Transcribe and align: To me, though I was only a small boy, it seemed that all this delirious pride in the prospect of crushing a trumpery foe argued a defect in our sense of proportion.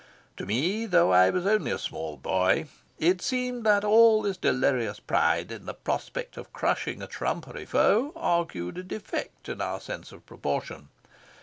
To 0.37 0.47
me, 0.47 0.87
though 0.87 1.11
I 1.11 1.29
was 1.29 1.45
only 1.45 1.69
a 1.69 1.77
small 1.77 2.17
boy, 2.17 2.65
it 2.97 3.21
seemed 3.21 3.63
that 3.67 3.83
all 3.85 4.23
this 4.23 4.35
delirious 4.35 4.99
pride 4.99 5.51
in 5.51 5.67
the 5.67 5.75
prospect 5.75 6.37
of 6.37 6.51
crushing 6.51 7.03
a 7.03 7.07
trumpery 7.07 7.65
foe 7.67 8.11
argued 8.15 8.79
a 8.79 8.83
defect 8.83 9.47
in 9.47 9.61
our 9.61 9.79
sense 9.79 10.11
of 10.11 10.25
proportion. 10.25 10.89